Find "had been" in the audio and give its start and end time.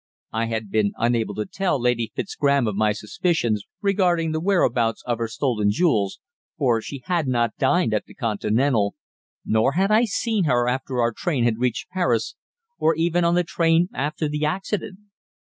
0.45-0.93